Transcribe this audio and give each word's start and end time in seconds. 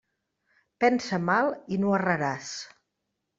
Pensa 0.83 1.19
mal 1.25 1.51
i 1.77 1.79
no 1.83 1.93
erraràs. 1.99 2.49